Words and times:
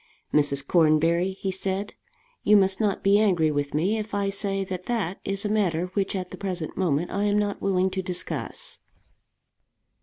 "Mrs. 0.33 0.65
Cornbury," 0.67 1.33
he 1.33 1.51
said, 1.51 1.93
"you 2.41 2.57
must 2.57 2.79
not 2.79 3.03
be 3.03 3.19
angry 3.19 3.51
with 3.51 3.75
me 3.75 3.99
if 3.99 4.15
I 4.15 4.29
say 4.29 4.63
that 4.63 4.85
that 4.85 5.19
is 5.23 5.45
a 5.45 5.47
matter 5.47 5.91
which 5.93 6.15
at 6.15 6.31
the 6.31 6.37
present 6.37 6.75
moment 6.75 7.11
I 7.11 7.25
am 7.25 7.37
not 7.37 7.61
willing 7.61 7.91
to 7.91 8.01
discuss." 8.01 8.79